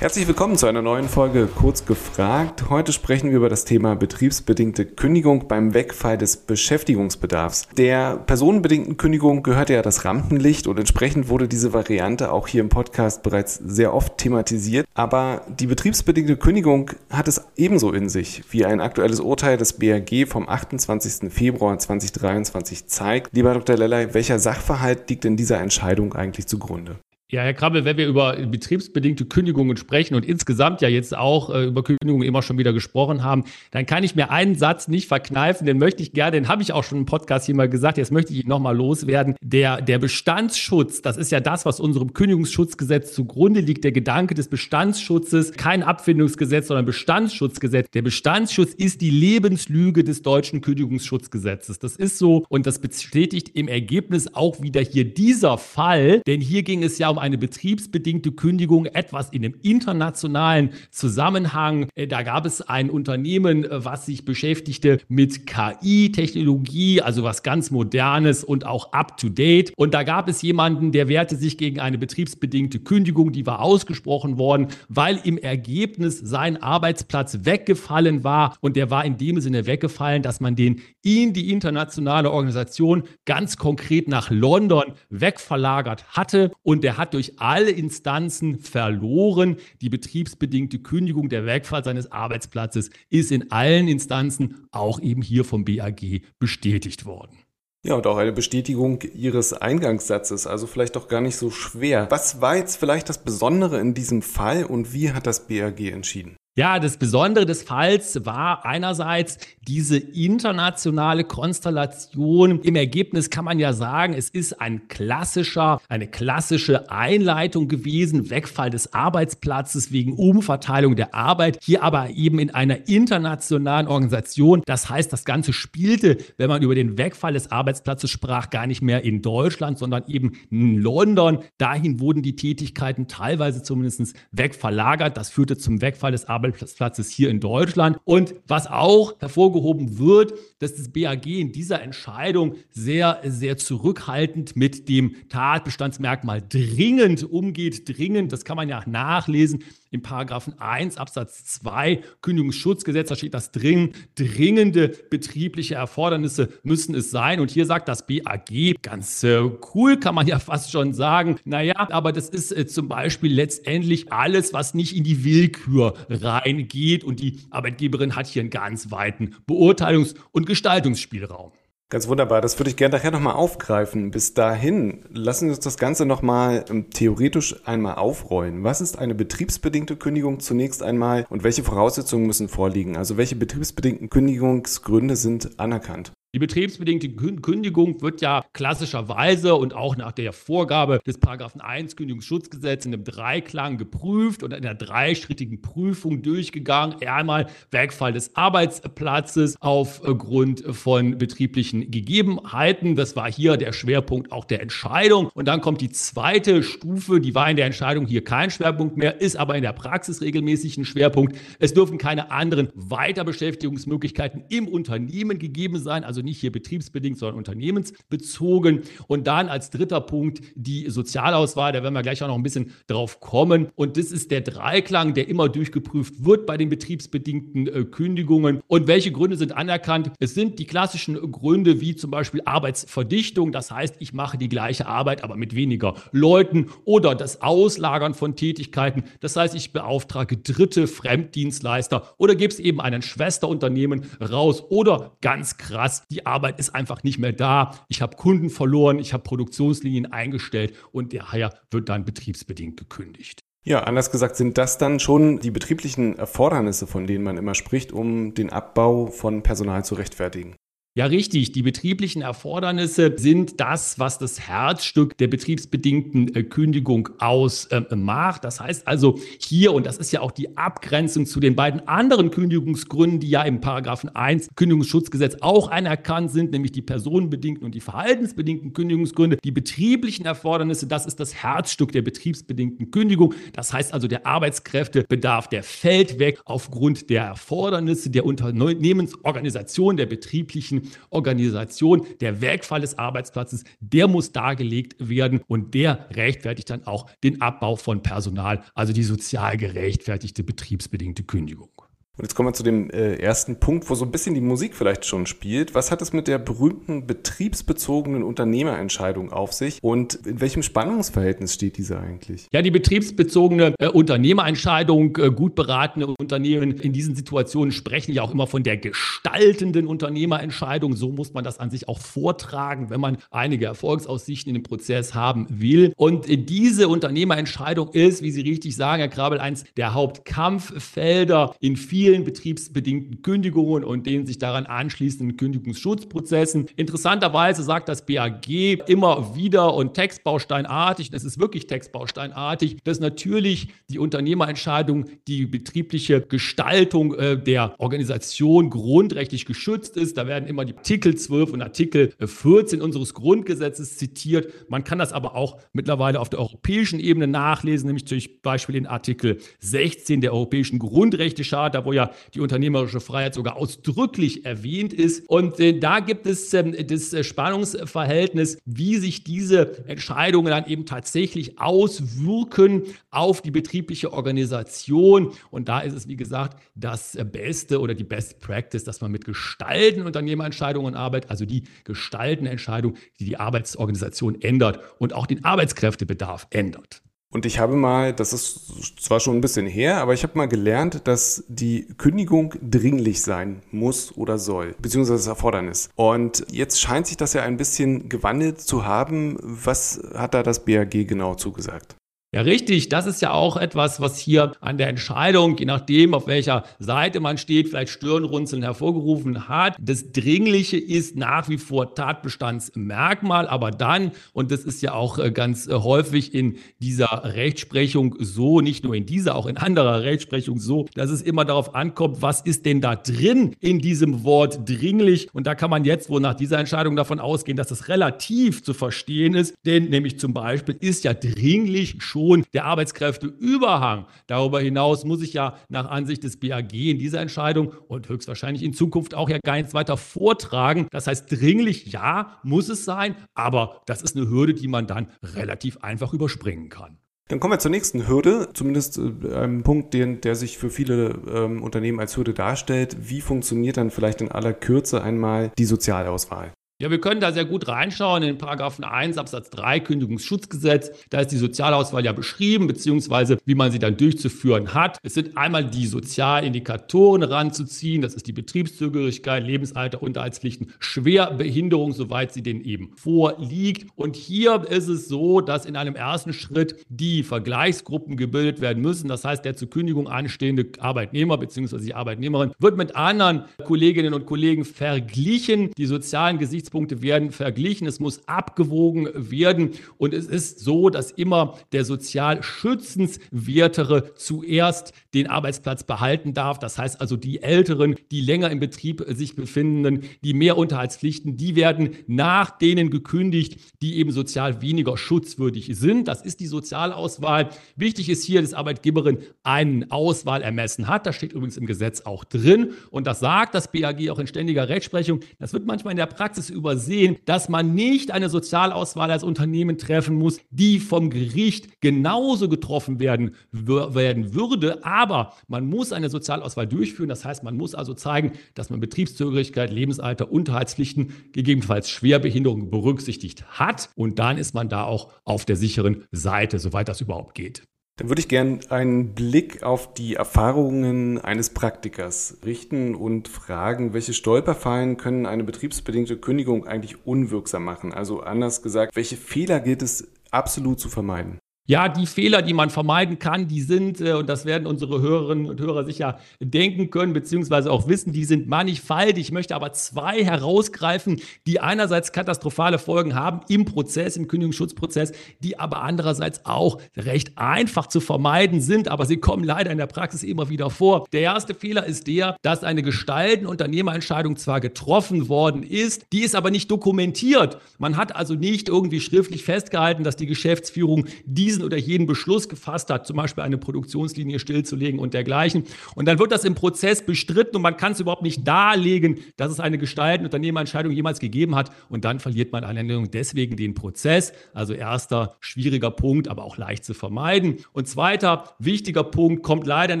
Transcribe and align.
Herzlich 0.00 0.26
willkommen 0.26 0.58
zu 0.58 0.66
einer 0.66 0.82
neuen 0.82 1.08
Folge 1.08 1.46
Kurz 1.46 1.86
gefragt. 1.86 2.68
Heute 2.68 2.92
sprechen 2.92 3.30
wir 3.30 3.36
über 3.36 3.48
das 3.48 3.64
Thema 3.64 3.94
betriebsbedingte 3.94 4.84
Kündigung 4.84 5.46
beim 5.46 5.72
Wegfall 5.72 6.18
des 6.18 6.36
Beschäftigungsbedarfs. 6.36 7.68
Der 7.76 8.16
personenbedingten 8.16 8.96
Kündigung 8.96 9.44
gehört 9.44 9.70
ja 9.70 9.82
das 9.82 10.04
Rampenlicht 10.04 10.66
und 10.66 10.80
entsprechend 10.80 11.28
wurde 11.28 11.46
diese 11.46 11.72
Variante 11.72 12.32
auch 12.32 12.48
hier 12.48 12.60
im 12.60 12.70
Podcast 12.70 13.22
bereits 13.22 13.54
sehr 13.54 13.94
oft 13.94 14.18
thematisiert. 14.18 14.84
Aber 14.94 15.42
die 15.48 15.68
betriebsbedingte 15.68 16.36
Kündigung 16.36 16.90
hat 17.08 17.28
es 17.28 17.42
ebenso 17.56 17.92
in 17.92 18.08
sich, 18.08 18.42
wie 18.50 18.66
ein 18.66 18.80
aktuelles 18.80 19.20
Urteil 19.20 19.56
des 19.56 19.74
BAG 19.74 20.26
vom 20.28 20.48
28. 20.48 21.32
Februar 21.32 21.78
2023 21.78 22.88
zeigt. 22.88 23.30
Lieber 23.32 23.54
Dr. 23.54 23.76
Lellay, 23.76 24.12
welcher 24.12 24.40
Sachverhalt 24.40 25.08
liegt 25.08 25.24
in 25.24 25.36
dieser 25.36 25.60
Entscheidung 25.60 26.14
eigentlich 26.14 26.48
zugrunde? 26.48 26.96
Ja, 27.32 27.40
Herr 27.40 27.54
Krabbel, 27.54 27.86
wenn 27.86 27.96
wir 27.96 28.06
über 28.06 28.36
betriebsbedingte 28.36 29.24
Kündigungen 29.24 29.78
sprechen 29.78 30.14
und 30.14 30.26
insgesamt 30.26 30.82
ja 30.82 30.88
jetzt 30.90 31.16
auch 31.16 31.48
äh, 31.48 31.64
über 31.64 31.82
Kündigungen 31.82 32.28
immer 32.28 32.42
schon 32.42 32.58
wieder 32.58 32.74
gesprochen 32.74 33.24
haben, 33.24 33.44
dann 33.70 33.86
kann 33.86 34.04
ich 34.04 34.14
mir 34.14 34.30
einen 34.30 34.56
Satz 34.56 34.88
nicht 34.88 35.08
verkneifen, 35.08 35.66
den 35.66 35.78
möchte 35.78 36.02
ich 36.02 36.12
gerne, 36.12 36.32
den 36.32 36.48
habe 36.48 36.60
ich 36.60 36.74
auch 36.74 36.84
schon 36.84 36.98
im 36.98 37.06
Podcast 37.06 37.46
hier 37.46 37.54
mal 37.54 37.66
gesagt, 37.66 37.96
jetzt 37.96 38.12
möchte 38.12 38.34
ich 38.34 38.44
ihn 38.44 38.48
nochmal 38.48 38.76
loswerden. 38.76 39.36
Der, 39.42 39.80
der 39.80 39.98
Bestandsschutz, 39.98 41.00
das 41.00 41.16
ist 41.16 41.32
ja 41.32 41.40
das, 41.40 41.64
was 41.64 41.80
unserem 41.80 42.12
Kündigungsschutzgesetz 42.12 43.14
zugrunde 43.14 43.60
liegt, 43.60 43.84
der 43.84 43.92
Gedanke 43.92 44.34
des 44.34 44.48
Bestandsschutzes, 44.48 45.52
kein 45.52 45.82
Abfindungsgesetz, 45.82 46.66
sondern 46.66 46.84
Bestandsschutzgesetz. 46.84 47.88
Der 47.94 48.02
Bestandsschutz 48.02 48.74
ist 48.74 49.00
die 49.00 49.10
Lebenslüge 49.10 50.04
des 50.04 50.20
deutschen 50.20 50.60
Kündigungsschutzgesetzes. 50.60 51.78
Das 51.78 51.96
ist 51.96 52.18
so 52.18 52.44
und 52.50 52.66
das 52.66 52.80
bestätigt 52.80 53.52
im 53.54 53.66
Ergebnis 53.66 54.34
auch 54.34 54.60
wieder 54.60 54.82
hier 54.82 55.06
dieser 55.06 55.56
Fall, 55.56 56.20
denn 56.26 56.42
hier 56.42 56.62
ging 56.62 56.82
es 56.82 56.98
ja 56.98 57.13
um 57.14 57.18
eine 57.20 57.38
betriebsbedingte 57.38 58.32
Kündigung, 58.32 58.86
etwas 58.86 59.30
in 59.30 59.44
einem 59.44 59.54
internationalen 59.62 60.70
Zusammenhang. 60.90 61.88
Äh, 61.94 62.08
da 62.08 62.22
gab 62.22 62.44
es 62.44 62.60
ein 62.60 62.90
Unternehmen, 62.90 63.64
äh, 63.64 63.84
was 63.84 64.06
sich 64.06 64.24
beschäftigte 64.24 64.98
mit 65.06 65.46
KI-Technologie, 65.46 67.02
also 67.02 67.22
was 67.22 67.44
ganz 67.44 67.70
Modernes 67.70 68.42
und 68.42 68.66
auch 68.66 68.92
up-to-date. 68.92 69.72
Und 69.76 69.94
da 69.94 70.02
gab 70.02 70.28
es 70.28 70.42
jemanden, 70.42 70.90
der 70.90 71.06
wehrte 71.06 71.36
sich 71.36 71.56
gegen 71.56 71.78
eine 71.78 71.98
betriebsbedingte 71.98 72.80
Kündigung, 72.80 73.30
die 73.30 73.46
war 73.46 73.60
ausgesprochen 73.60 74.36
worden, 74.36 74.68
weil 74.88 75.20
im 75.22 75.38
Ergebnis 75.38 76.18
sein 76.18 76.60
Arbeitsplatz 76.60 77.40
weggefallen 77.42 78.24
war. 78.24 78.56
Und 78.60 78.74
der 78.74 78.90
war 78.90 79.04
in 79.04 79.18
dem 79.18 79.40
Sinne 79.40 79.66
weggefallen, 79.66 80.22
dass 80.22 80.40
man 80.40 80.56
den 80.56 80.80
in 81.04 81.32
die 81.32 81.52
internationale 81.52 82.32
Organisation 82.32 83.04
ganz 83.24 83.56
konkret 83.56 84.08
nach 84.08 84.30
London 84.30 84.94
wegverlagert 85.10 86.04
hatte. 86.08 86.50
Und 86.62 86.82
der 86.82 86.96
hat 86.96 87.03
durch 87.12 87.40
alle 87.40 87.70
Instanzen 87.70 88.58
verloren. 88.58 89.56
Die 89.80 89.90
betriebsbedingte 89.90 90.78
Kündigung, 90.78 91.28
der 91.28 91.44
Wegfall 91.44 91.84
seines 91.84 92.10
Arbeitsplatzes 92.10 92.90
ist 93.10 93.32
in 93.32 93.50
allen 93.50 93.88
Instanzen, 93.88 94.66
auch 94.70 95.00
eben 95.00 95.22
hier 95.22 95.44
vom 95.44 95.64
BAG, 95.64 96.22
bestätigt 96.38 97.04
worden. 97.04 97.36
Ja, 97.84 97.96
und 97.96 98.06
auch 98.06 98.16
eine 98.16 98.32
Bestätigung 98.32 99.02
Ihres 99.14 99.52
Eingangssatzes, 99.52 100.46
also 100.46 100.66
vielleicht 100.66 100.96
doch 100.96 101.06
gar 101.06 101.20
nicht 101.20 101.36
so 101.36 101.50
schwer. 101.50 102.06
Was 102.10 102.40
war 102.40 102.56
jetzt 102.56 102.76
vielleicht 102.76 103.10
das 103.10 103.22
Besondere 103.22 103.78
in 103.78 103.92
diesem 103.92 104.22
Fall 104.22 104.64
und 104.64 104.94
wie 104.94 105.12
hat 105.12 105.26
das 105.26 105.46
BAG 105.46 105.80
entschieden? 105.80 106.36
Ja, 106.56 106.78
das 106.78 106.98
Besondere 106.98 107.46
des 107.46 107.64
Falls 107.64 108.24
war 108.26 108.64
einerseits 108.64 109.38
diese 109.66 109.96
internationale 109.96 111.24
Konstellation. 111.24 112.60
Im 112.60 112.76
Ergebnis 112.76 113.28
kann 113.28 113.44
man 113.44 113.58
ja 113.58 113.72
sagen, 113.72 114.14
es 114.14 114.28
ist 114.30 114.60
ein 114.60 114.86
klassischer, 114.86 115.80
eine 115.88 116.06
klassische 116.06 116.92
Einleitung 116.92 117.66
gewesen, 117.66 118.30
Wegfall 118.30 118.70
des 118.70 118.94
Arbeitsplatzes 118.94 119.90
wegen 119.90 120.12
Umverteilung 120.12 120.94
der 120.94 121.12
Arbeit, 121.12 121.58
hier 121.60 121.82
aber 121.82 122.10
eben 122.10 122.38
in 122.38 122.54
einer 122.54 122.86
internationalen 122.86 123.88
Organisation. 123.88 124.62
Das 124.64 124.88
heißt, 124.88 125.12
das 125.12 125.24
Ganze 125.24 125.52
spielte, 125.52 126.18
wenn 126.36 126.50
man 126.50 126.62
über 126.62 126.76
den 126.76 126.96
Wegfall 126.96 127.32
des 127.32 127.50
Arbeitsplatzes 127.50 128.10
sprach, 128.10 128.50
gar 128.50 128.68
nicht 128.68 128.80
mehr 128.80 129.02
in 129.02 129.22
Deutschland, 129.22 129.76
sondern 129.76 130.04
eben 130.06 130.34
in 130.52 130.78
London. 130.78 131.40
Dahin 131.58 131.98
wurden 131.98 132.22
die 132.22 132.36
Tätigkeiten 132.36 133.08
teilweise 133.08 133.64
zumindest 133.64 134.14
wegverlagert. 134.30 135.16
Das 135.16 135.30
führte 135.30 135.56
zum 135.56 135.80
Wegfall 135.80 136.12
des 136.12 136.26
Arbeitsplatzes 136.26 136.43
Arbeitsplatzes 136.44 137.10
hier 137.10 137.30
in 137.30 137.40
Deutschland. 137.40 137.98
Und 138.04 138.34
was 138.46 138.66
auch 138.66 139.18
hervorgehoben 139.20 139.98
wird, 139.98 140.34
dass 140.58 140.74
das 140.74 140.90
BAG 140.90 141.26
in 141.26 141.52
dieser 141.52 141.80
Entscheidung 141.82 142.56
sehr, 142.70 143.20
sehr 143.24 143.56
zurückhaltend 143.56 144.56
mit 144.56 144.88
dem 144.88 145.16
Tatbestandsmerkmal 145.28 146.42
dringend 146.46 147.24
umgeht. 147.24 147.88
Dringend, 147.88 148.32
das 148.32 148.44
kann 148.44 148.56
man 148.56 148.68
ja 148.68 148.82
nachlesen 148.86 149.64
im 149.94 150.02
Paragraphen 150.02 150.58
1 150.58 150.98
Absatz 150.98 151.44
2 151.44 152.02
Kündigungsschutzgesetz, 152.20 153.08
da 153.08 153.16
steht 153.16 153.32
das 153.32 153.52
dringend, 153.52 153.94
dringende 154.16 154.88
betriebliche 154.88 155.76
Erfordernisse 155.76 156.48
müssen 156.64 156.96
es 156.96 157.12
sein. 157.12 157.38
Und 157.38 157.52
hier 157.52 157.64
sagt 157.64 157.88
das 157.88 158.04
BAG, 158.06 158.82
ganz 158.82 159.22
äh, 159.22 159.48
cool, 159.74 159.98
kann 159.98 160.16
man 160.16 160.26
ja 160.26 160.38
fast 160.40 160.72
schon 160.72 160.92
sagen, 160.94 161.36
naja, 161.44 161.74
aber 161.90 162.12
das 162.12 162.28
ist 162.28 162.50
äh, 162.50 162.66
zum 162.66 162.88
Beispiel 162.88 163.32
letztendlich 163.32 164.12
alles, 164.12 164.52
was 164.52 164.74
nicht 164.74 164.96
in 164.96 165.04
die 165.04 165.24
Willkür 165.24 165.94
reingeht. 166.10 167.04
Und 167.04 167.20
die 167.20 167.38
Arbeitgeberin 167.50 168.16
hat 168.16 168.26
hier 168.26 168.42
einen 168.42 168.50
ganz 168.50 168.90
weiten 168.90 169.36
Beurteilungs- 169.46 170.16
und 170.32 170.46
Gestaltungsspielraum. 170.46 171.52
Ganz 171.90 172.08
wunderbar, 172.08 172.40
das 172.40 172.58
würde 172.58 172.70
ich 172.70 172.76
gerne 172.76 172.96
nachher 172.96 173.10
nochmal 173.10 173.34
aufgreifen. 173.34 174.10
Bis 174.10 174.34
dahin, 174.34 175.04
lassen 175.10 175.46
Sie 175.46 175.54
uns 175.54 175.64
das 175.64 175.76
Ganze 175.76 176.06
nochmal 176.06 176.64
ähm, 176.68 176.90
theoretisch 176.90 177.66
einmal 177.66 177.96
aufrollen. 177.96 178.64
Was 178.64 178.80
ist 178.80 178.98
eine 178.98 179.14
betriebsbedingte 179.14 179.96
Kündigung 179.96 180.40
zunächst 180.40 180.82
einmal 180.82 181.26
und 181.28 181.44
welche 181.44 181.62
Voraussetzungen 181.62 182.26
müssen 182.26 182.48
vorliegen? 182.48 182.96
Also 182.96 183.16
welche 183.16 183.36
betriebsbedingten 183.36 184.08
Kündigungsgründe 184.08 185.14
sind 185.14 185.60
anerkannt? 185.60 186.12
Die 186.34 186.40
betriebsbedingte 186.40 187.10
Kündigung 187.10 188.02
wird 188.02 188.20
ja 188.20 188.44
klassischerweise 188.54 189.54
und 189.54 189.72
auch 189.72 189.96
nach 189.96 190.10
der 190.10 190.32
Vorgabe 190.32 191.00
des 191.06 191.18
Paragraphen 191.18 191.60
1 191.60 191.94
Kündigungsschutzgesetz 191.94 192.86
in 192.86 192.92
einem 192.92 193.04
Dreiklang 193.04 193.78
geprüft 193.78 194.42
und 194.42 194.52
in 194.52 194.66
einer 194.66 194.74
dreischrittigen 194.74 195.62
Prüfung 195.62 196.22
durchgegangen. 196.22 196.96
Einmal 197.06 197.46
Wegfall 197.70 198.12
des 198.12 198.34
Arbeitsplatzes 198.34 199.54
aufgrund 199.60 200.64
von 200.74 201.18
betrieblichen 201.18 201.92
Gegebenheiten. 201.92 202.96
Das 202.96 203.14
war 203.14 203.30
hier 203.30 203.56
der 203.56 203.72
Schwerpunkt 203.72 204.32
auch 204.32 204.44
der 204.44 204.60
Entscheidung. 204.60 205.30
Und 205.34 205.46
dann 205.46 205.60
kommt 205.60 205.82
die 205.82 205.90
zweite 205.90 206.64
Stufe, 206.64 207.20
die 207.20 207.36
war 207.36 207.48
in 207.48 207.54
der 207.54 207.66
Entscheidung 207.66 208.08
hier 208.08 208.24
kein 208.24 208.50
Schwerpunkt 208.50 208.96
mehr, 208.96 209.20
ist 209.20 209.36
aber 209.36 209.54
in 209.54 209.62
der 209.62 209.72
Praxis 209.72 210.20
regelmäßig 210.20 210.78
ein 210.78 210.84
Schwerpunkt. 210.84 211.36
Es 211.60 211.74
dürfen 211.74 211.96
keine 211.96 212.32
anderen 212.32 212.70
Weiterbeschäftigungsmöglichkeiten 212.74 214.42
im 214.48 214.66
Unternehmen 214.66 215.38
gegeben 215.38 215.78
sein, 215.78 216.02
also 216.02 216.23
nicht 216.24 216.40
hier 216.40 216.52
betriebsbedingt, 216.52 217.18
sondern 217.18 217.38
unternehmensbezogen. 217.38 218.82
Und 219.06 219.26
dann 219.26 219.48
als 219.48 219.70
dritter 219.70 220.00
Punkt 220.00 220.40
die 220.54 220.88
Sozialauswahl, 220.90 221.72
da 221.72 221.82
werden 221.82 221.94
wir 221.94 222.02
gleich 222.02 222.22
auch 222.22 222.28
noch 222.28 222.36
ein 222.36 222.42
bisschen 222.42 222.72
drauf 222.86 223.20
kommen. 223.20 223.68
Und 223.74 223.96
das 223.96 224.12
ist 224.12 224.30
der 224.30 224.40
Dreiklang, 224.40 225.14
der 225.14 225.28
immer 225.28 225.48
durchgeprüft 225.48 226.24
wird 226.24 226.46
bei 226.46 226.56
den 226.56 226.68
betriebsbedingten 226.68 227.66
äh, 227.66 227.84
Kündigungen. 227.84 228.60
Und 228.66 228.86
welche 228.86 229.12
Gründe 229.12 229.36
sind 229.36 229.56
anerkannt? 229.56 230.12
Es 230.18 230.34
sind 230.34 230.58
die 230.58 230.66
klassischen 230.66 231.14
Gründe 231.30 231.80
wie 231.80 231.96
zum 231.96 232.10
Beispiel 232.10 232.42
Arbeitsverdichtung, 232.44 233.52
das 233.52 233.70
heißt, 233.70 233.96
ich 233.98 234.12
mache 234.12 234.38
die 234.38 234.48
gleiche 234.48 234.86
Arbeit, 234.86 235.22
aber 235.22 235.36
mit 235.36 235.54
weniger 235.54 235.94
Leuten 236.12 236.68
oder 236.84 237.14
das 237.14 237.42
Auslagern 237.42 238.14
von 238.14 238.36
Tätigkeiten, 238.36 239.04
das 239.20 239.36
heißt, 239.36 239.54
ich 239.54 239.72
beauftrage 239.72 240.36
dritte 240.36 240.86
Fremddienstleister 240.86 242.14
oder 242.18 242.34
gebe 242.34 242.52
es 242.52 242.60
eben 242.60 242.80
einen 242.80 243.02
Schwesterunternehmen 243.02 244.06
raus 244.20 244.62
oder 244.68 245.16
ganz 245.20 245.56
krass 245.56 246.04
die 246.14 246.26
Arbeit 246.26 246.58
ist 246.58 246.74
einfach 246.74 247.02
nicht 247.02 247.18
mehr 247.18 247.32
da, 247.32 247.72
ich 247.88 248.00
habe 248.00 248.16
Kunden 248.16 248.50
verloren, 248.50 248.98
ich 248.98 249.12
habe 249.12 249.22
Produktionslinien 249.24 250.12
eingestellt 250.12 250.74
und 250.92 251.12
daher 251.12 251.52
wird 251.70 251.88
dann 251.88 252.04
betriebsbedingt 252.04 252.78
gekündigt. 252.78 253.40
Ja, 253.66 253.82
anders 253.84 254.10
gesagt, 254.10 254.36
sind 254.36 254.58
das 254.58 254.78
dann 254.78 255.00
schon 255.00 255.40
die 255.40 255.50
betrieblichen 255.50 256.18
Erfordernisse, 256.18 256.86
von 256.86 257.06
denen 257.06 257.24
man 257.24 257.38
immer 257.38 257.54
spricht, 257.54 257.92
um 257.92 258.34
den 258.34 258.50
Abbau 258.50 259.06
von 259.06 259.42
Personal 259.42 259.84
zu 259.84 259.94
rechtfertigen? 259.94 260.54
Ja, 260.96 261.06
richtig. 261.06 261.50
Die 261.50 261.62
betrieblichen 261.62 262.22
Erfordernisse 262.22 263.16
sind 263.16 263.58
das, 263.58 263.98
was 263.98 264.18
das 264.18 264.38
Herzstück 264.38 265.18
der 265.18 265.26
betriebsbedingten 265.26 266.32
äh, 266.36 266.44
Kündigung 266.44 267.08
ausmacht. 267.18 268.38
Äh, 268.38 268.46
das 268.46 268.60
heißt 268.60 268.86
also 268.86 269.18
hier, 269.40 269.72
und 269.72 269.86
das 269.86 269.96
ist 269.96 270.12
ja 270.12 270.20
auch 270.20 270.30
die 270.30 270.56
Abgrenzung 270.56 271.26
zu 271.26 271.40
den 271.40 271.56
beiden 271.56 271.88
anderen 271.88 272.30
Kündigungsgründen, 272.30 273.18
die 273.18 273.28
ja 273.28 273.42
im 273.42 273.60
Paragraphen 273.60 274.08
1 274.14 274.50
Kündigungsschutzgesetz 274.54 275.38
auch 275.40 275.68
anerkannt 275.68 276.30
sind, 276.30 276.52
nämlich 276.52 276.70
die 276.70 276.82
personenbedingten 276.82 277.64
und 277.64 277.74
die 277.74 277.80
verhaltensbedingten 277.80 278.72
Kündigungsgründe. 278.72 279.38
Die 279.42 279.50
betrieblichen 279.50 280.26
Erfordernisse, 280.26 280.86
das 280.86 281.06
ist 281.06 281.18
das 281.18 281.34
Herzstück 281.34 281.90
der 281.90 282.02
betriebsbedingten 282.02 282.92
Kündigung. 282.92 283.34
Das 283.52 283.72
heißt 283.72 283.92
also, 283.92 284.06
der 284.06 284.28
Arbeitskräftebedarf, 284.28 285.48
der 285.48 285.64
fällt 285.64 286.20
weg 286.20 286.40
aufgrund 286.44 287.10
der 287.10 287.24
Erfordernisse 287.24 288.10
der 288.10 288.24
Unternehmensorganisation, 288.24 289.96
der 289.96 290.06
betrieblichen 290.06 290.83
Organisation. 291.10 292.06
Der 292.20 292.40
Wegfall 292.40 292.80
des 292.80 292.98
Arbeitsplatzes, 292.98 293.64
der 293.80 294.08
muss 294.08 294.32
dargelegt 294.32 294.96
werden 294.98 295.40
und 295.46 295.74
der 295.74 296.08
rechtfertigt 296.10 296.70
dann 296.70 296.86
auch 296.86 297.10
den 297.22 297.40
Abbau 297.40 297.76
von 297.76 298.02
Personal, 298.02 298.62
also 298.74 298.92
die 298.92 299.02
sozial 299.02 299.56
gerechtfertigte 299.56 300.42
betriebsbedingte 300.42 301.24
Kündigung. 301.24 301.70
Und 302.16 302.22
jetzt 302.22 302.36
kommen 302.36 302.50
wir 302.50 302.52
zu 302.52 302.62
dem 302.62 302.90
äh, 302.90 303.16
ersten 303.16 303.58
Punkt, 303.58 303.90
wo 303.90 303.96
so 303.96 304.04
ein 304.04 304.12
bisschen 304.12 304.36
die 304.36 304.40
Musik 304.40 304.76
vielleicht 304.76 305.04
schon 305.04 305.26
spielt. 305.26 305.74
Was 305.74 305.90
hat 305.90 306.00
es 306.00 306.12
mit 306.12 306.28
der 306.28 306.38
berühmten 306.38 307.08
betriebsbezogenen 307.08 308.22
Unternehmerentscheidung 308.22 309.32
auf 309.32 309.52
sich 309.52 309.82
und 309.82 310.14
in 310.24 310.40
welchem 310.40 310.62
Spannungsverhältnis 310.62 311.54
steht 311.54 311.76
diese 311.76 311.98
eigentlich? 311.98 312.46
Ja, 312.52 312.62
die 312.62 312.70
betriebsbezogene 312.70 313.74
äh, 313.80 313.88
Unternehmerentscheidung, 313.88 315.16
äh, 315.16 315.30
gut 315.32 315.56
beratene 315.56 316.06
Unternehmen 316.06 316.78
in 316.78 316.92
diesen 316.92 317.16
Situationen 317.16 317.72
sprechen 317.72 318.12
ja 318.12 318.22
auch 318.22 318.32
immer 318.32 318.46
von 318.46 318.62
der 318.62 318.76
gestaltenden 318.76 319.88
Unternehmerentscheidung. 319.88 320.94
So 320.94 321.10
muss 321.10 321.34
man 321.34 321.42
das 321.42 321.58
an 321.58 321.70
sich 321.70 321.88
auch 321.88 321.98
vortragen, 321.98 322.90
wenn 322.90 323.00
man 323.00 323.18
einige 323.32 323.66
Erfolgsaussichten 323.66 324.50
in 324.50 324.62
dem 324.62 324.62
Prozess 324.62 325.14
haben 325.14 325.48
will. 325.50 325.92
Und 325.96 326.26
diese 326.28 326.86
Unternehmerentscheidung 326.86 327.88
ist, 327.88 328.22
wie 328.22 328.30
Sie 328.30 328.42
richtig 328.42 328.76
sagen, 328.76 329.00
Herr 329.00 329.08
Krabel, 329.08 329.40
eins 329.40 329.64
der 329.76 329.94
Hauptkampffelder 329.94 331.56
in 331.58 331.76
vielen 331.76 332.03
vielen 332.04 332.24
betriebsbedingten 332.24 333.22
Kündigungen 333.22 333.82
und 333.82 334.06
den 334.06 334.26
sich 334.26 334.36
daran 334.36 334.66
anschließenden 334.66 335.38
Kündigungsschutzprozessen. 335.38 336.66
Interessanterweise 336.76 337.62
sagt 337.62 337.88
das 337.88 338.04
BAG 338.04 338.46
immer 338.86 339.34
wieder 339.34 339.72
und 339.72 339.94
textbausteinartig, 339.94 341.08
das 341.08 341.24
ist 341.24 341.40
wirklich 341.40 341.66
textbausteinartig, 341.66 342.76
dass 342.84 343.00
natürlich 343.00 343.68
die 343.88 343.98
Unternehmerentscheidung, 343.98 345.06
die 345.26 345.46
betriebliche 345.46 346.20
Gestaltung 346.20 347.14
äh, 347.14 347.42
der 347.42 347.74
Organisation 347.78 348.68
grundrechtlich 348.68 349.46
geschützt 349.46 349.96
ist. 349.96 350.18
Da 350.18 350.26
werden 350.26 350.46
immer 350.46 350.66
die 350.66 350.76
Artikel 350.76 351.14
12 351.14 351.54
und 351.54 351.62
Artikel 351.62 352.12
14 352.22 352.82
unseres 352.82 353.14
Grundgesetzes 353.14 353.96
zitiert. 353.96 354.52
Man 354.68 354.84
kann 354.84 354.98
das 354.98 355.14
aber 355.14 355.36
auch 355.36 355.58
mittlerweile 355.72 356.20
auf 356.20 356.28
der 356.28 356.40
europäischen 356.40 357.00
Ebene 357.00 357.28
nachlesen, 357.28 357.86
nämlich 357.86 358.06
zum 358.06 358.18
Beispiel 358.42 358.76
in 358.76 358.86
Artikel 358.86 359.38
16 359.60 360.20
der 360.20 360.34
Europäischen 360.34 360.78
Grundrechtecharta, 360.78 361.86
wo 361.86 361.93
ja 361.94 362.10
die 362.34 362.40
unternehmerische 362.40 363.00
Freiheit 363.00 363.34
sogar 363.34 363.56
ausdrücklich 363.56 364.44
erwähnt 364.44 364.92
ist. 364.92 365.28
Und 365.28 365.60
äh, 365.60 365.78
da 365.78 366.00
gibt 366.00 366.26
es 366.26 366.52
ähm, 366.54 366.74
das 366.86 367.12
äh, 367.12 367.24
Spannungsverhältnis, 367.24 368.58
wie 368.64 368.96
sich 368.96 369.24
diese 369.24 369.86
Entscheidungen 369.88 370.50
dann 370.50 370.66
eben 370.66 370.86
tatsächlich 370.86 371.58
auswirken 371.58 372.82
auf 373.10 373.40
die 373.42 373.50
betriebliche 373.50 374.12
Organisation. 374.12 375.32
Und 375.50 375.68
da 375.68 375.80
ist 375.80 375.94
es, 375.94 376.08
wie 376.08 376.16
gesagt, 376.16 376.60
das 376.74 377.14
äh, 377.14 377.24
Beste 377.24 377.80
oder 377.80 377.94
die 377.94 378.04
Best 378.04 378.40
Practice, 378.40 378.84
dass 378.84 379.00
man 379.00 379.12
mit 379.12 379.24
gestalten 379.24 380.02
Unternehmerentscheidungen 380.02 380.94
arbeitet, 380.94 381.30
also 381.30 381.44
die 381.44 381.64
gestalten 381.84 382.46
Entscheidung, 382.46 382.94
die 383.20 383.24
die 383.24 383.36
Arbeitsorganisation 383.36 384.40
ändert 384.40 384.80
und 384.98 385.12
auch 385.12 385.26
den 385.26 385.44
Arbeitskräftebedarf 385.44 386.46
ändert. 386.50 387.03
Und 387.34 387.46
ich 387.46 387.58
habe 387.58 387.74
mal, 387.74 388.12
das 388.12 388.32
ist 388.32 389.02
zwar 389.02 389.18
schon 389.18 389.36
ein 389.36 389.40
bisschen 389.40 389.66
her, 389.66 389.96
aber 389.96 390.14
ich 390.14 390.22
habe 390.22 390.38
mal 390.38 390.46
gelernt, 390.46 391.08
dass 391.08 391.42
die 391.48 391.88
Kündigung 391.98 392.54
dringlich 392.62 393.22
sein 393.22 393.60
muss 393.72 394.16
oder 394.16 394.38
soll, 394.38 394.76
beziehungsweise 394.80 395.18
das 395.18 395.26
Erfordernis. 395.26 395.90
Und 395.96 396.46
jetzt 396.52 396.80
scheint 396.80 397.08
sich 397.08 397.16
das 397.16 397.32
ja 397.32 397.42
ein 397.42 397.56
bisschen 397.56 398.08
gewandelt 398.08 398.60
zu 398.60 398.84
haben. 398.84 399.36
Was 399.42 400.00
hat 400.14 400.34
da 400.34 400.44
das 400.44 400.64
BAG 400.64 400.92
genau 400.92 401.34
zugesagt? 401.34 401.96
Ja, 402.34 402.40
richtig. 402.40 402.88
Das 402.88 403.06
ist 403.06 403.22
ja 403.22 403.30
auch 403.30 403.56
etwas, 403.56 404.00
was 404.00 404.18
hier 404.18 404.54
an 404.60 404.76
der 404.76 404.88
Entscheidung, 404.88 405.56
je 405.56 405.66
nachdem, 405.66 406.14
auf 406.14 406.26
welcher 406.26 406.64
Seite 406.80 407.20
man 407.20 407.38
steht, 407.38 407.68
vielleicht 407.68 407.92
Stirnrunzeln 407.92 408.64
hervorgerufen 408.64 409.48
hat. 409.48 409.76
Das 409.80 410.10
Dringliche 410.10 410.76
ist 410.76 411.14
nach 411.14 411.48
wie 411.48 411.58
vor 411.58 411.94
Tatbestandsmerkmal, 411.94 413.46
aber 413.46 413.70
dann, 413.70 414.10
und 414.32 414.50
das 414.50 414.64
ist 414.64 414.82
ja 414.82 414.94
auch 414.94 415.20
äh, 415.20 415.30
ganz 415.30 415.68
äh, 415.68 415.74
häufig 415.74 416.34
in 416.34 416.56
dieser 416.80 417.22
Rechtsprechung 417.22 418.16
so, 418.18 418.60
nicht 418.60 418.82
nur 418.82 418.96
in 418.96 419.06
dieser, 419.06 419.36
auch 419.36 419.46
in 419.46 419.56
anderer 419.56 420.02
Rechtsprechung 420.02 420.58
so, 420.58 420.88
dass 420.96 421.10
es 421.10 421.22
immer 421.22 421.44
darauf 421.44 421.76
ankommt, 421.76 422.20
was 422.20 422.40
ist 422.40 422.66
denn 422.66 422.80
da 422.80 422.96
drin 422.96 423.54
in 423.60 423.78
diesem 423.78 424.24
Wort 424.24 424.68
dringlich? 424.68 425.28
Und 425.32 425.46
da 425.46 425.54
kann 425.54 425.70
man 425.70 425.84
jetzt 425.84 426.10
wohl 426.10 426.20
nach 426.20 426.34
dieser 426.34 426.58
Entscheidung 426.58 426.96
davon 426.96 427.20
ausgehen, 427.20 427.56
dass 427.56 427.70
es 427.70 427.86
relativ 427.86 428.64
zu 428.64 428.74
verstehen 428.74 429.34
ist, 429.34 429.54
denn 429.64 429.84
nämlich 429.90 430.18
zum 430.18 430.34
Beispiel 430.34 430.76
ist 430.80 431.04
ja 431.04 431.14
dringlich 431.14 431.98
schon 432.00 432.23
schon 432.24 432.44
der 432.52 432.64
Arbeitskräfteüberhang. 432.64 434.06
Darüber 434.26 434.60
hinaus 434.60 435.04
muss 435.04 435.22
ich 435.22 435.32
ja 435.32 435.56
nach 435.68 435.88
Ansicht 435.88 436.24
des 436.24 436.38
BAG 436.38 436.72
in 436.72 436.98
dieser 436.98 437.20
Entscheidung 437.20 437.72
und 437.88 438.08
höchstwahrscheinlich 438.08 438.62
in 438.62 438.72
Zukunft 438.72 439.14
auch 439.14 439.28
ja 439.28 439.38
gar 439.38 439.56
nichts 439.56 439.74
weiter 439.74 439.96
vortragen. 439.96 440.86
Das 440.90 441.06
heißt, 441.06 441.30
dringlich 441.30 441.86
ja, 441.86 442.38
muss 442.42 442.68
es 442.68 442.84
sein, 442.84 443.16
aber 443.34 443.82
das 443.86 444.02
ist 444.02 444.16
eine 444.16 444.28
Hürde, 444.28 444.54
die 444.54 444.68
man 444.68 444.86
dann 444.86 445.08
relativ 445.22 445.78
einfach 445.78 446.12
überspringen 446.12 446.68
kann. 446.68 446.98
Dann 447.28 447.40
kommen 447.40 447.54
wir 447.54 447.58
zur 447.58 447.70
nächsten 447.70 448.06
Hürde, 448.06 448.50
zumindest 448.52 448.98
äh, 448.98 449.34
einem 449.34 449.62
Punkt, 449.62 449.94
den, 449.94 450.20
der 450.20 450.34
sich 450.34 450.58
für 450.58 450.68
viele 450.68 451.18
ähm, 451.26 451.62
Unternehmen 451.62 451.98
als 451.98 452.18
Hürde 452.18 452.34
darstellt. 452.34 452.96
Wie 453.00 453.22
funktioniert 453.22 453.78
dann 453.78 453.90
vielleicht 453.90 454.20
in 454.20 454.30
aller 454.30 454.52
Kürze 454.52 455.02
einmal 455.02 455.50
die 455.56 455.64
Sozialauswahl? 455.64 456.52
Ja, 456.80 456.90
wir 456.90 457.00
können 457.00 457.20
da 457.20 457.30
sehr 457.30 457.44
gut 457.44 457.68
reinschauen 457.68 458.24
in 458.24 458.36
Paragraphen 458.36 458.82
1 458.82 459.16
Absatz 459.16 459.48
3 459.50 459.78
Kündigungsschutzgesetz. 459.78 460.90
Da 461.08 461.20
ist 461.20 461.28
die 461.28 461.36
Sozialauswahl 461.36 462.04
ja 462.04 462.12
beschrieben, 462.12 462.66
beziehungsweise 462.66 463.38
wie 463.46 463.54
man 463.54 463.70
sie 463.70 463.78
dann 463.78 463.96
durchzuführen 463.96 464.74
hat. 464.74 464.98
Es 465.04 465.14
sind 465.14 465.36
einmal 465.36 465.64
die 465.64 465.86
Sozialindikatoren 465.86 467.22
ranzuziehen. 467.22 468.02
Das 468.02 468.14
ist 468.14 468.26
die 468.26 468.32
Betriebszugehörigkeit, 468.32 469.44
Lebensalter, 469.44 470.02
Unterhaltspflichten, 470.02 470.72
Schwerbehinderung, 470.80 471.92
soweit 471.92 472.32
sie 472.32 472.42
denn 472.42 472.60
eben 472.60 472.90
vorliegt. 472.96 473.86
Und 473.94 474.16
hier 474.16 474.64
ist 474.68 474.88
es 474.88 475.06
so, 475.06 475.40
dass 475.40 475.66
in 475.66 475.76
einem 475.76 475.94
ersten 475.94 476.32
Schritt 476.32 476.84
die 476.88 477.22
Vergleichsgruppen 477.22 478.16
gebildet 478.16 478.60
werden 478.60 478.82
müssen. 478.82 479.06
Das 479.06 479.24
heißt, 479.24 479.44
der 479.44 479.54
zur 479.54 479.70
Kündigung 479.70 480.08
anstehende 480.08 480.66
Arbeitnehmer 480.80 481.38
bzw. 481.38 481.78
die 481.78 481.94
Arbeitnehmerin 481.94 482.50
wird 482.58 482.76
mit 482.76 482.96
anderen 482.96 483.44
Kolleginnen 483.64 484.12
und 484.12 484.26
Kollegen 484.26 484.64
verglichen. 484.64 485.70
Die 485.78 485.86
sozialen 485.86 486.38
Gesichtspunkte 486.38 486.63
Gesichtspunkte 486.64 487.02
werden 487.02 487.30
verglichen, 487.30 487.86
es 487.86 488.00
muss 488.00 488.26
abgewogen 488.26 489.08
werden 489.14 489.72
und 489.98 490.14
es 490.14 490.26
ist 490.26 490.60
so, 490.60 490.88
dass 490.88 491.10
immer 491.10 491.58
der 491.72 491.84
sozial 491.84 492.42
schützenswertere 492.42 494.14
zuerst 494.14 494.92
den 495.12 495.26
Arbeitsplatz 495.26 495.84
behalten 495.84 496.32
darf. 496.32 496.58
Das 496.58 496.78
heißt 496.78 497.00
also, 497.00 497.16
die 497.16 497.42
Älteren, 497.42 497.96
die 498.10 498.22
länger 498.22 498.50
im 498.50 498.60
Betrieb 498.60 499.04
sich 499.08 499.36
befindenden, 499.36 500.04
die 500.22 500.32
mehr 500.32 500.56
Unterhaltspflichten, 500.56 501.36
die 501.36 501.54
werden 501.54 501.90
nach 502.06 502.56
denen 502.56 502.90
gekündigt, 502.90 503.58
die 503.82 503.96
eben 503.96 504.10
sozial 504.10 504.62
weniger 504.62 504.96
schutzwürdig 504.96 505.68
sind. 505.72 506.08
Das 506.08 506.22
ist 506.22 506.40
die 506.40 506.46
Sozialauswahl. 506.46 507.50
Wichtig 507.76 508.08
ist 508.08 508.24
hier, 508.24 508.40
dass 508.40 508.54
Arbeitgeberin 508.54 509.18
einen 509.42 509.90
Auswahlermessen 509.90 510.88
hat. 510.88 511.06
Das 511.06 511.16
steht 511.16 511.32
übrigens 511.32 511.58
im 511.58 511.66
Gesetz 511.66 512.02
auch 512.02 512.24
drin 512.24 512.72
und 512.90 513.06
das 513.06 513.20
sagt 513.20 513.54
das 513.54 513.70
BAG 513.70 514.08
auch 514.10 514.18
in 514.18 514.26
ständiger 514.26 514.68
Rechtsprechung. 514.68 515.20
Das 515.38 515.52
wird 515.52 515.66
manchmal 515.66 515.92
in 515.92 515.98
der 515.98 516.06
Praxis 516.06 516.53
übersehen, 516.54 517.16
dass 517.26 517.48
man 517.48 517.74
nicht 517.74 518.10
eine 518.10 518.28
Sozialauswahl 518.28 519.10
als 519.10 519.22
Unternehmen 519.24 519.76
treffen 519.78 520.16
muss, 520.16 520.38
die 520.50 520.78
vom 520.80 521.10
Gericht 521.10 521.80
genauso 521.80 522.48
getroffen 522.48 523.00
werden, 523.00 523.34
werden 523.52 524.34
würde. 524.34 524.84
Aber 524.84 525.34
man 525.48 525.66
muss 525.66 525.92
eine 525.92 526.08
Sozialauswahl 526.08 526.66
durchführen. 526.66 527.08
Das 527.08 527.24
heißt, 527.24 527.42
man 527.42 527.56
muss 527.56 527.74
also 527.74 527.94
zeigen, 527.94 528.32
dass 528.54 528.70
man 528.70 528.80
Betriebszugehörigkeit, 528.80 529.70
Lebensalter, 529.70 530.30
Unterhaltspflichten, 530.30 531.12
gegebenenfalls 531.32 531.90
Schwerbehinderung 531.90 532.70
berücksichtigt 532.70 533.44
hat. 533.58 533.90
Und 533.96 534.18
dann 534.18 534.38
ist 534.38 534.54
man 534.54 534.68
da 534.68 534.84
auch 534.84 535.12
auf 535.24 535.44
der 535.44 535.56
sicheren 535.56 536.04
Seite, 536.12 536.58
soweit 536.58 536.88
das 536.88 537.00
überhaupt 537.00 537.34
geht. 537.34 537.62
Dann 537.96 538.08
würde 538.08 538.20
ich 538.20 538.28
gerne 538.28 538.58
einen 538.70 539.14
Blick 539.14 539.62
auf 539.62 539.94
die 539.94 540.14
Erfahrungen 540.16 541.18
eines 541.18 541.50
Praktikers 541.50 542.38
richten 542.44 542.96
und 542.96 543.28
fragen, 543.28 543.92
welche 543.92 544.14
Stolperfallen 544.14 544.96
können 544.96 545.26
eine 545.26 545.44
betriebsbedingte 545.44 546.16
Kündigung 546.16 546.66
eigentlich 546.66 547.06
unwirksam 547.06 547.64
machen? 547.64 547.94
Also 547.94 548.20
anders 548.20 548.62
gesagt, 548.62 548.96
welche 548.96 549.16
Fehler 549.16 549.60
gilt 549.60 549.82
es 549.82 550.08
absolut 550.32 550.80
zu 550.80 550.88
vermeiden? 550.88 551.38
Ja, 551.66 551.88
die 551.88 552.04
Fehler, 552.04 552.42
die 552.42 552.52
man 552.52 552.68
vermeiden 552.68 553.18
kann, 553.18 553.48
die 553.48 553.62
sind, 553.62 553.98
äh, 553.98 554.12
und 554.12 554.28
das 554.28 554.44
werden 554.44 554.66
unsere 554.66 555.00
Hörerinnen 555.00 555.46
und 555.46 555.58
Hörer 555.62 555.86
sicher 555.86 556.18
denken 556.38 556.90
können, 556.90 557.14
beziehungsweise 557.14 557.72
auch 557.72 557.88
wissen, 557.88 558.12
die 558.12 558.26
sind 558.26 558.46
mannigfaltig. 558.46 559.28
Ich 559.28 559.32
möchte 559.32 559.54
aber 559.54 559.72
zwei 559.72 560.22
herausgreifen, 560.22 561.22
die 561.46 561.60
einerseits 561.60 562.12
katastrophale 562.12 562.78
Folgen 562.78 563.14
haben 563.14 563.40
im 563.48 563.64
Prozess, 563.64 564.18
im 564.18 564.28
Kündigungsschutzprozess, 564.28 565.12
die 565.42 565.58
aber 565.58 565.80
andererseits 565.82 566.44
auch 566.44 566.82
recht 566.98 567.38
einfach 567.38 567.86
zu 567.86 568.00
vermeiden 568.00 568.60
sind, 568.60 568.88
aber 568.88 569.06
sie 569.06 569.16
kommen 569.16 569.42
leider 569.42 569.70
in 569.70 569.78
der 569.78 569.86
Praxis 569.86 570.22
immer 570.22 570.50
wieder 570.50 570.68
vor. 570.68 571.06
Der 571.14 571.22
erste 571.22 571.54
Fehler 571.54 571.86
ist 571.86 572.06
der, 572.08 572.36
dass 572.42 572.62
eine 572.62 572.82
gestalten 572.82 573.46
Unternehmerentscheidung 573.46 574.36
zwar 574.36 574.60
getroffen 574.60 575.30
worden 575.30 575.62
ist, 575.62 576.04
die 576.12 576.24
ist 576.24 576.34
aber 576.34 576.50
nicht 576.50 576.70
dokumentiert. 576.70 577.56
Man 577.78 577.96
hat 577.96 578.14
also 578.14 578.34
nicht 578.34 578.68
irgendwie 578.68 579.00
schriftlich 579.00 579.44
festgehalten, 579.44 580.04
dass 580.04 580.16
die 580.16 580.26
Geschäftsführung 580.26 581.06
diese 581.24 581.53
diesen 581.54 581.64
oder 581.64 581.76
jenen 581.76 582.06
Beschluss 582.06 582.48
gefasst 582.48 582.90
hat, 582.90 583.06
zum 583.06 583.16
Beispiel 583.16 583.44
eine 583.44 583.58
Produktionslinie 583.58 584.38
stillzulegen 584.38 584.98
und 584.98 585.14
dergleichen. 585.14 585.64
Und 585.94 586.06
dann 586.06 586.18
wird 586.18 586.32
das 586.32 586.44
im 586.44 586.54
Prozess 586.54 587.04
bestritten 587.04 587.56
und 587.56 587.62
man 587.62 587.76
kann 587.76 587.92
es 587.92 588.00
überhaupt 588.00 588.22
nicht 588.22 588.46
darlegen, 588.46 589.18
dass 589.36 589.52
es 589.52 589.60
eine 589.60 589.78
gestalten 589.78 590.24
Unternehmerentscheidung 590.24 590.92
jemals 590.92 591.20
gegeben 591.20 591.54
hat. 591.54 591.70
Und 591.88 592.04
dann 592.04 592.18
verliert 592.18 592.52
man 592.52 592.64
eine 592.64 592.80
Änderung 592.80 593.10
deswegen 593.10 593.56
den 593.56 593.74
Prozess. 593.74 594.32
Also 594.52 594.72
erster 594.72 595.36
schwieriger 595.40 595.90
Punkt, 595.90 596.28
aber 596.28 596.44
auch 596.44 596.56
leicht 596.56 596.84
zu 596.84 596.94
vermeiden. 596.94 597.58
Und 597.72 597.88
zweiter 597.88 598.54
wichtiger 598.58 599.04
Punkt 599.04 599.42
kommt 599.42 599.66
leider 599.66 599.92
in 599.92 600.00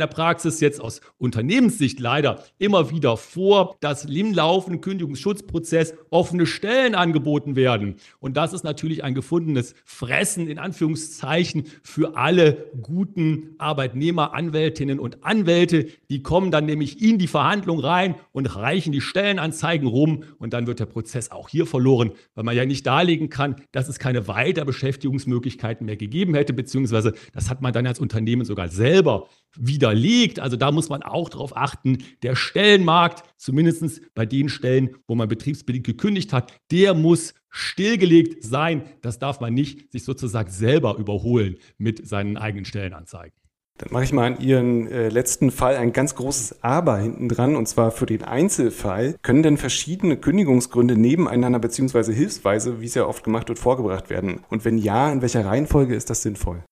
der 0.00 0.06
Praxis 0.08 0.60
jetzt 0.60 0.80
aus 0.80 1.00
Unternehmenssicht 1.18 2.00
leider 2.00 2.42
immer 2.58 2.90
wieder 2.90 3.16
vor, 3.16 3.76
dass 3.80 4.04
im 4.04 4.32
laufenden 4.32 4.80
Kündigungsschutzprozess 4.80 5.94
offene 6.10 6.46
Stellen 6.46 6.94
angeboten 6.94 7.56
werden. 7.56 7.96
Und 8.18 8.36
das 8.36 8.52
ist 8.52 8.64
natürlich 8.64 9.04
ein 9.04 9.14
gefundenes 9.14 9.74
Fressen 9.84 10.48
in 10.48 10.58
Anführungszeichen 10.58 11.43
Zeichen 11.44 11.64
für 11.82 12.16
alle 12.16 12.70
guten 12.80 13.54
Arbeitnehmer, 13.58 14.32
Anwältinnen 14.34 14.98
und 14.98 15.24
Anwälte. 15.24 15.86
Die 16.08 16.22
kommen 16.22 16.50
dann 16.50 16.64
nämlich 16.64 17.02
in 17.02 17.18
die 17.18 17.26
Verhandlung 17.26 17.80
rein 17.80 18.14
und 18.32 18.46
reichen 18.56 18.92
die 18.92 19.02
Stellenanzeigen 19.02 19.86
rum 19.86 20.24
und 20.38 20.54
dann 20.54 20.66
wird 20.66 20.80
der 20.80 20.86
Prozess 20.86 21.30
auch 21.30 21.50
hier 21.50 21.66
verloren, 21.66 22.12
weil 22.34 22.44
man 22.44 22.56
ja 22.56 22.64
nicht 22.64 22.86
darlegen 22.86 23.28
kann, 23.28 23.56
dass 23.72 23.88
es 23.88 23.98
keine 23.98 24.26
Weiterbeschäftigungsmöglichkeiten 24.26 25.84
mehr 25.84 25.96
gegeben 25.96 26.34
hätte, 26.34 26.54
beziehungsweise 26.54 27.12
das 27.32 27.50
hat 27.50 27.60
man 27.60 27.72
dann 27.72 27.86
als 27.86 28.00
Unternehmen 28.00 28.44
sogar 28.44 28.68
selber 28.68 29.28
widerlegt. 29.56 30.40
Also 30.40 30.56
da 30.56 30.72
muss 30.72 30.88
man 30.88 31.02
auch 31.02 31.28
darauf 31.28 31.56
achten, 31.56 31.98
der 32.22 32.36
Stellenmarkt, 32.36 33.24
zumindest 33.36 33.74
bei 34.14 34.24
den 34.24 34.48
Stellen, 34.48 34.96
wo 35.06 35.14
man 35.14 35.28
betriebsbedingt 35.28 35.86
gekündigt 35.86 36.32
hat, 36.32 36.52
der 36.70 36.94
muss 36.94 37.34
stillgelegt 37.54 38.42
sein. 38.42 38.82
Das 39.00 39.18
darf 39.18 39.40
man 39.40 39.54
nicht 39.54 39.92
sich 39.92 40.04
sozusagen 40.04 40.50
selber 40.50 40.96
überholen 40.96 41.56
mit 41.78 42.06
seinen 42.06 42.36
eigenen 42.36 42.64
Stellenanzeigen. 42.64 43.32
Dann 43.78 43.88
mache 43.92 44.04
ich 44.04 44.12
mal 44.12 44.26
an 44.32 44.40
Ihren 44.40 44.86
äh, 44.86 45.08
letzten 45.08 45.50
Fall 45.50 45.76
ein 45.76 45.92
ganz 45.92 46.14
großes 46.14 46.62
Aber 46.62 46.98
hinten 46.98 47.28
dran, 47.28 47.56
und 47.56 47.66
zwar 47.66 47.90
für 47.90 48.06
den 48.06 48.22
Einzelfall. 48.22 49.16
Können 49.22 49.42
denn 49.42 49.56
verschiedene 49.56 50.16
Kündigungsgründe 50.16 50.96
nebeneinander 50.96 51.58
beziehungsweise 51.58 52.12
hilfsweise, 52.12 52.80
wie 52.80 52.86
es 52.86 52.94
ja 52.94 53.06
oft 53.06 53.24
gemacht 53.24 53.48
wird, 53.48 53.58
vorgebracht 53.58 54.10
werden? 54.10 54.40
Und 54.48 54.64
wenn 54.64 54.78
ja, 54.78 55.12
in 55.12 55.22
welcher 55.22 55.44
Reihenfolge 55.44 55.96
ist 55.96 56.08
das 56.08 56.22
sinnvoll? 56.22 56.62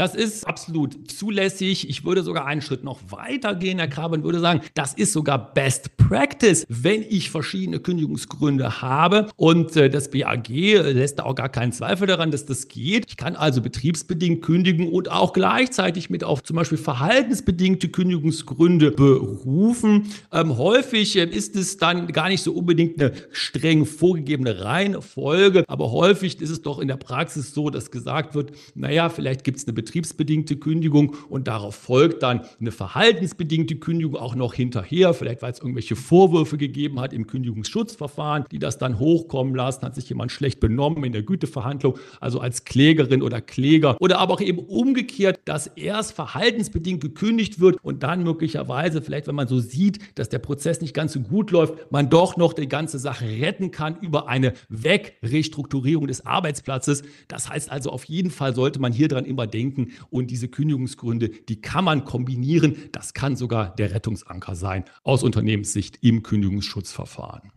Das 0.00 0.14
ist 0.14 0.48
absolut 0.48 1.10
zulässig. 1.10 1.86
Ich 1.90 2.06
würde 2.06 2.22
sogar 2.22 2.46
einen 2.46 2.62
Schritt 2.62 2.84
noch 2.84 3.00
weiter 3.10 3.54
gehen, 3.54 3.78
Herr 3.78 3.86
Krabe, 3.86 4.14
und 4.14 4.24
würde 4.24 4.40
sagen, 4.40 4.62
das 4.72 4.94
ist 4.94 5.12
sogar 5.12 5.52
Best 5.52 5.94
Practice, 5.98 6.64
wenn 6.70 7.02
ich 7.06 7.28
verschiedene 7.28 7.80
Kündigungsgründe 7.80 8.80
habe. 8.80 9.26
Und 9.36 9.76
äh, 9.76 9.90
das 9.90 10.10
BAG 10.10 10.48
lässt 10.48 11.18
da 11.18 11.24
auch 11.24 11.34
gar 11.34 11.50
keinen 11.50 11.72
Zweifel 11.72 12.06
daran, 12.06 12.30
dass 12.30 12.46
das 12.46 12.68
geht. 12.68 13.04
Ich 13.10 13.18
kann 13.18 13.36
also 13.36 13.60
betriebsbedingt 13.60 14.40
kündigen 14.40 14.88
und 14.88 15.10
auch 15.10 15.34
gleichzeitig 15.34 16.08
mit 16.08 16.24
auf 16.24 16.42
zum 16.44 16.56
Beispiel 16.56 16.78
verhaltensbedingte 16.78 17.90
Kündigungsgründe 17.90 18.92
berufen. 18.92 20.06
Ähm, 20.32 20.56
häufig 20.56 21.14
äh, 21.16 21.26
ist 21.26 21.56
es 21.56 21.76
dann 21.76 22.06
gar 22.06 22.30
nicht 22.30 22.42
so 22.42 22.54
unbedingt 22.54 22.98
eine 22.98 23.12
streng 23.32 23.84
vorgegebene 23.84 24.64
Reihenfolge, 24.64 25.64
aber 25.68 25.92
häufig 25.92 26.40
ist 26.40 26.48
es 26.48 26.62
doch 26.62 26.78
in 26.78 26.88
der 26.88 26.96
Praxis 26.96 27.52
so, 27.52 27.68
dass 27.68 27.90
gesagt 27.90 28.34
wird, 28.34 28.52
naja, 28.74 29.10
vielleicht 29.10 29.44
gibt 29.44 29.58
es 29.58 29.66
eine 29.66 29.74
betriebsbedingte 29.74 29.89
Kündigung 29.92 31.16
und 31.28 31.48
darauf 31.48 31.74
folgt 31.74 32.22
dann 32.22 32.42
eine 32.60 32.72
verhaltensbedingte 32.72 33.76
Kündigung 33.76 34.16
auch 34.16 34.34
noch 34.34 34.54
hinterher, 34.54 35.14
vielleicht 35.14 35.42
weil 35.42 35.52
es 35.52 35.60
irgendwelche 35.60 35.96
Vorwürfe 35.96 36.56
gegeben 36.56 37.00
hat 37.00 37.12
im 37.12 37.26
Kündigungsschutzverfahren, 37.26 38.44
die 38.50 38.58
das 38.58 38.78
dann 38.78 38.98
hochkommen 38.98 39.54
lassen, 39.54 39.82
hat 39.82 39.94
sich 39.94 40.08
jemand 40.08 40.32
schlecht 40.32 40.60
benommen 40.60 41.04
in 41.04 41.12
der 41.12 41.22
Güteverhandlung, 41.22 41.98
also 42.20 42.40
als 42.40 42.64
Klägerin 42.64 43.22
oder 43.22 43.40
Kläger. 43.40 43.96
Oder 44.00 44.18
aber 44.18 44.34
auch 44.34 44.40
eben 44.40 44.58
umgekehrt, 44.58 45.40
dass 45.44 45.66
erst 45.66 46.12
verhaltensbedingt 46.12 47.00
gekündigt 47.00 47.60
wird 47.60 47.78
und 47.82 48.02
dann 48.02 48.22
möglicherweise, 48.22 49.02
vielleicht 49.02 49.26
wenn 49.26 49.34
man 49.34 49.48
so 49.48 49.60
sieht, 49.60 50.18
dass 50.18 50.28
der 50.28 50.38
Prozess 50.38 50.80
nicht 50.80 50.94
ganz 50.94 51.12
so 51.12 51.20
gut 51.20 51.50
läuft, 51.50 51.90
man 51.90 52.10
doch 52.10 52.36
noch 52.36 52.52
die 52.52 52.68
ganze 52.68 52.98
Sache 52.98 53.24
retten 53.24 53.70
kann 53.70 53.96
über 54.00 54.28
eine 54.28 54.52
Wegrestrukturierung 54.68 56.06
des 56.06 56.26
Arbeitsplatzes. 56.26 57.02
Das 57.28 57.48
heißt 57.48 57.70
also, 57.70 57.90
auf 57.90 58.04
jeden 58.04 58.30
Fall 58.30 58.54
sollte 58.54 58.80
man 58.80 58.92
hier 58.92 59.08
dran 59.08 59.24
immer 59.24 59.46
denken, 59.46 59.79
denken. 59.80 60.04
Und 60.10 60.30
diese 60.30 60.48
Kündigungsgründe, 60.48 61.28
die 61.28 61.60
kann 61.60 61.84
man 61.84 62.04
kombinieren. 62.04 62.76
Das 62.92 63.14
kann 63.14 63.36
sogar 63.36 63.74
der 63.74 63.92
Rettungsanker 63.92 64.54
sein 64.54 64.84
aus 65.02 65.22
Unternehmenssicht 65.22 65.98
im 66.02 66.22
Kündigungsschutzverfahren. 66.22 67.52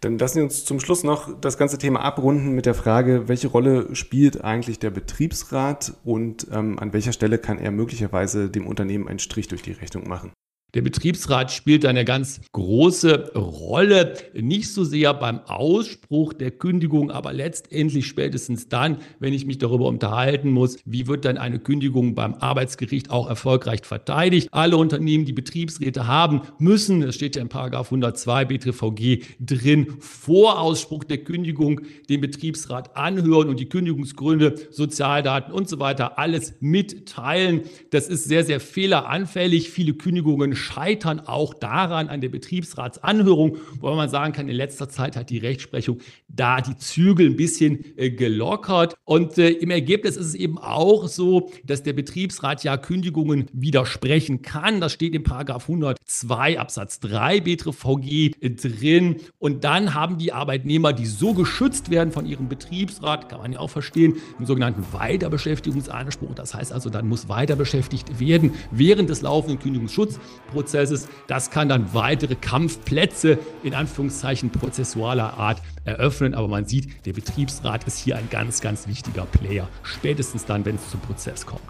Dann 0.00 0.18
lassen 0.18 0.38
Sie 0.38 0.42
uns 0.42 0.64
zum 0.64 0.80
Schluss 0.80 1.04
noch 1.04 1.40
das 1.40 1.56
ganze 1.56 1.78
Thema 1.78 2.00
abrunden 2.00 2.56
mit 2.56 2.66
der 2.66 2.74
Frage, 2.74 3.28
welche 3.28 3.46
Rolle 3.46 3.94
spielt 3.94 4.42
eigentlich 4.42 4.80
der 4.80 4.90
Betriebsrat 4.90 5.94
und 6.02 6.48
ähm, 6.50 6.76
an 6.80 6.92
welcher 6.92 7.12
Stelle 7.12 7.38
kann 7.38 7.58
er 7.58 7.70
möglicherweise 7.70 8.50
dem 8.50 8.66
Unternehmen 8.66 9.06
einen 9.06 9.20
Strich 9.20 9.46
durch 9.46 9.62
die 9.62 9.70
Rechnung 9.70 10.08
machen? 10.08 10.32
Der 10.74 10.80
Betriebsrat 10.80 11.52
spielt 11.52 11.84
eine 11.84 12.06
ganz 12.06 12.40
große 12.52 13.32
Rolle, 13.34 14.14
nicht 14.32 14.72
so 14.72 14.84
sehr 14.84 15.12
beim 15.12 15.40
Ausspruch 15.40 16.32
der 16.32 16.50
Kündigung, 16.50 17.10
aber 17.10 17.34
letztendlich 17.34 18.06
spätestens 18.06 18.70
dann, 18.70 18.96
wenn 19.18 19.34
ich 19.34 19.44
mich 19.44 19.58
darüber 19.58 19.84
unterhalten 19.84 20.50
muss, 20.50 20.78
wie 20.86 21.06
wird 21.08 21.26
dann 21.26 21.36
eine 21.36 21.58
Kündigung 21.58 22.14
beim 22.14 22.32
Arbeitsgericht 22.36 23.10
auch 23.10 23.28
erfolgreich 23.28 23.80
verteidigt. 23.84 24.48
Alle 24.50 24.78
Unternehmen, 24.78 25.26
die 25.26 25.34
Betriebsräte 25.34 26.06
haben, 26.06 26.40
müssen, 26.58 27.02
das 27.02 27.16
steht 27.16 27.36
ja 27.36 27.42
in 27.42 27.50
Paragraph 27.50 27.88
102 27.88 28.46
BTVG 28.46 29.24
drin, 29.40 29.88
vor 30.00 30.58
Ausspruch 30.58 31.04
der 31.04 31.18
Kündigung 31.18 31.82
den 32.08 32.22
Betriebsrat 32.22 32.96
anhören 32.96 33.50
und 33.50 33.60
die 33.60 33.68
Kündigungsgründe, 33.68 34.54
Sozialdaten 34.70 35.52
und 35.52 35.68
so 35.68 35.80
weiter 35.80 36.18
alles 36.18 36.54
mitteilen. 36.60 37.60
Das 37.90 38.08
ist 38.08 38.24
sehr, 38.24 38.44
sehr 38.44 38.58
fehleranfällig. 38.58 39.68
Viele 39.68 39.92
Kündigungen 39.92 40.61
scheitern 40.62 41.20
auch 41.20 41.54
daran 41.54 42.08
an 42.08 42.20
der 42.20 42.28
Betriebsratsanhörung, 42.28 43.58
wo 43.80 43.94
man 43.94 44.08
sagen 44.08 44.32
kann, 44.32 44.48
in 44.48 44.56
letzter 44.56 44.88
Zeit 44.88 45.16
hat 45.16 45.30
die 45.30 45.38
Rechtsprechung 45.38 45.98
da 46.28 46.60
die 46.60 46.76
Zügel 46.76 47.26
ein 47.26 47.36
bisschen 47.36 47.84
äh, 47.96 48.10
gelockert. 48.10 48.94
Und 49.04 49.38
äh, 49.38 49.50
im 49.50 49.70
Ergebnis 49.70 50.16
ist 50.16 50.28
es 50.28 50.34
eben 50.34 50.58
auch 50.58 51.08
so, 51.08 51.50
dass 51.64 51.82
der 51.82 51.92
Betriebsrat 51.92 52.64
ja 52.64 52.76
Kündigungen 52.76 53.46
widersprechen 53.52 54.42
kann. 54.42 54.80
Das 54.80 54.92
steht 54.92 55.14
in 55.14 55.22
Paragraph 55.22 55.68
102 55.68 56.58
Absatz 56.58 57.00
3 57.00 57.40
BTVG 57.40 58.32
äh, 58.40 58.50
drin. 58.50 59.16
Und 59.38 59.64
dann 59.64 59.94
haben 59.94 60.18
die 60.18 60.32
Arbeitnehmer, 60.32 60.92
die 60.92 61.06
so 61.06 61.34
geschützt 61.34 61.90
werden 61.90 62.12
von 62.12 62.26
ihrem 62.26 62.48
Betriebsrat, 62.48 63.28
kann 63.28 63.40
man 63.40 63.52
ja 63.52 63.58
auch 63.58 63.70
verstehen, 63.70 64.16
einen 64.38 64.46
sogenannten 64.46 64.84
Weiterbeschäftigungsanspruch. 64.92 66.34
Das 66.34 66.54
heißt 66.54 66.72
also, 66.72 66.90
dann 66.90 67.08
muss 67.08 67.28
weiter 67.28 67.56
beschäftigt 67.56 68.20
werden 68.20 68.54
während 68.70 69.10
des 69.10 69.22
laufenden 69.22 69.58
Kündigungsschutzes. 69.58 70.20
Prozesses. 70.52 71.08
Das 71.26 71.50
kann 71.50 71.68
dann 71.68 71.92
weitere 71.92 72.34
Kampfplätze 72.36 73.38
in 73.62 73.74
Anführungszeichen 73.74 74.50
prozessualer 74.50 75.34
Art 75.38 75.60
eröffnen. 75.84 76.34
Aber 76.34 76.48
man 76.48 76.66
sieht, 76.66 77.06
der 77.06 77.12
Betriebsrat 77.12 77.84
ist 77.84 77.98
hier 77.98 78.16
ein 78.16 78.28
ganz, 78.30 78.60
ganz 78.60 78.86
wichtiger 78.86 79.26
Player. 79.26 79.68
Spätestens 79.82 80.44
dann, 80.44 80.64
wenn 80.64 80.76
es 80.76 80.90
zum 80.90 81.00
Prozess 81.00 81.44
kommt. 81.44 81.62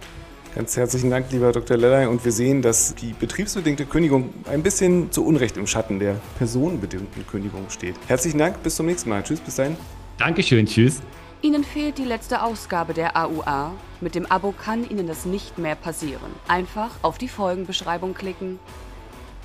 Ganz 0.55 0.77
herzlichen 0.77 1.09
Dank, 1.09 1.33
lieber 1.33 1.51
Dr. 1.51 1.79
Lellay. 1.79 2.07
Und 2.07 2.25
wir 2.25 2.33
sehen, 2.33 2.61
dass 2.61 2.95
die 2.95 3.15
betriebsbedingte 3.19 3.87
Kündigung 3.87 4.35
ein 4.51 4.63
bisschen 4.63 5.11
zu 5.11 5.25
Unrecht 5.25 5.57
im 5.57 5.67
Schatten 5.67 5.99
der 5.99 6.17
personenbedingten 6.37 7.27
Kündigung 7.27 7.71
steht. 7.71 7.95
Herzlichen 8.07 8.39
Dank, 8.39 8.63
bis 8.63 8.77
zum 8.77 8.87
nächsten 8.87 9.09
Mal. 9.09 9.23
Tschüss, 9.23 9.41
bis 9.41 9.57
dahin. 9.57 9.77
Dankeschön, 10.19 10.67
tschüss. 10.67 11.01
Ihnen 11.43 11.65
fehlt 11.65 11.99
die 11.99 12.05
letzte 12.05 12.43
Ausgabe 12.43 12.95
der 12.95 13.17
AUA. 13.17 13.73
Mit 14.01 14.15
dem 14.15 14.27
Abo 14.27 14.53
kann 14.53 14.89
Ihnen 14.89 15.09
das 15.09 15.25
nicht 15.25 15.59
mehr 15.59 15.75
passieren. 15.75 16.31
Einfach 16.47 16.93
auf 17.03 17.19
die 17.19 17.27
Folgenbeschreibung 17.27 18.15
klicken 18.15 18.61